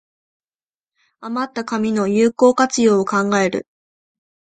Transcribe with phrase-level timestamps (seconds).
[1.19, 3.67] あまった紙の有効活用を考える